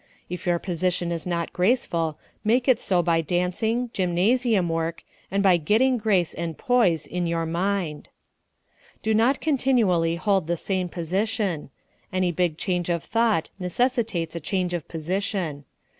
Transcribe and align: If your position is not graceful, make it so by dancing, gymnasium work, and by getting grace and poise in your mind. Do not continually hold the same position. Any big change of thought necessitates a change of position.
If 0.31 0.47
your 0.47 0.57
position 0.57 1.11
is 1.11 1.27
not 1.27 1.53
graceful, 1.53 2.17
make 2.43 2.67
it 2.67 2.79
so 2.79 3.03
by 3.03 3.21
dancing, 3.21 3.91
gymnasium 3.93 4.67
work, 4.67 5.03
and 5.29 5.43
by 5.43 5.57
getting 5.57 5.99
grace 5.99 6.33
and 6.33 6.57
poise 6.57 7.05
in 7.05 7.27
your 7.27 7.45
mind. 7.45 8.09
Do 9.03 9.13
not 9.13 9.39
continually 9.41 10.15
hold 10.15 10.47
the 10.47 10.57
same 10.57 10.89
position. 10.89 11.69
Any 12.11 12.31
big 12.31 12.57
change 12.57 12.89
of 12.89 13.03
thought 13.03 13.51
necessitates 13.59 14.35
a 14.35 14.39
change 14.39 14.73
of 14.73 14.87
position. 14.87 15.65